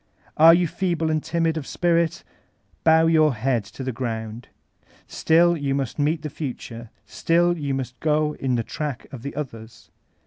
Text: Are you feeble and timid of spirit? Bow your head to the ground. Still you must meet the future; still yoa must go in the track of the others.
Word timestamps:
Are 0.35 0.55
you 0.55 0.65
feeble 0.67 1.11
and 1.11 1.23
timid 1.23 1.57
of 1.57 1.67
spirit? 1.67 2.23
Bow 2.83 3.05
your 3.05 3.35
head 3.35 3.63
to 3.65 3.83
the 3.83 3.91
ground. 3.91 4.47
Still 5.05 5.55
you 5.55 5.75
must 5.75 5.99
meet 5.99 6.23
the 6.23 6.29
future; 6.31 6.89
still 7.05 7.53
yoa 7.53 7.75
must 7.75 7.99
go 7.99 8.33
in 8.39 8.55
the 8.55 8.63
track 8.63 9.05
of 9.11 9.21
the 9.21 9.35
others. 9.35 9.91